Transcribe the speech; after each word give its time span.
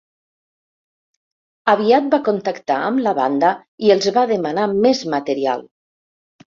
Aviat 1.75 2.09
va 2.17 2.21
contactar 2.31 2.79
amb 2.89 3.05
la 3.11 3.15
banda 3.23 3.55
i 3.87 3.95
els 3.99 4.11
va 4.19 4.27
demanar 4.35 4.69
més 4.83 5.07
material. 5.19 5.67